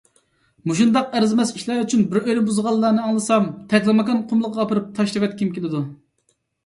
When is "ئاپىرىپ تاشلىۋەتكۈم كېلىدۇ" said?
4.65-5.85